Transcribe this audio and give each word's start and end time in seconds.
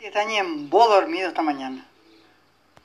Está 0.00 0.22
en 0.22 0.70
vos 0.70 0.88
dormido 0.88 1.28
esta 1.28 1.42
mañana. 1.42 1.89